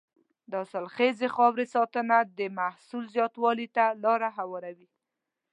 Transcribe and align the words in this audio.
د 0.49 0.53
حاصلخیزې 0.61 1.27
خاورې 1.35 1.65
ساتنه 1.75 2.17
د 2.37 2.39
محصول 2.59 3.03
زیاتوالي 3.15 3.67
ته 3.75 3.85
لاره 4.03 4.29
هواروي. 4.37 4.87